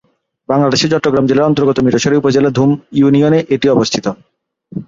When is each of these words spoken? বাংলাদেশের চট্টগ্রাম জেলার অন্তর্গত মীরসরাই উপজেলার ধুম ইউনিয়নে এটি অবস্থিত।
বাংলাদেশের 0.49 0.91
চট্টগ্রাম 0.93 1.25
জেলার 1.27 1.49
অন্তর্গত 1.49 1.77
মীরসরাই 1.81 2.19
উপজেলার 2.21 2.55
ধুম 2.57 2.69
ইউনিয়নে 2.99 3.39
এটি 3.55 3.67
অবস্থিত। 3.69 4.05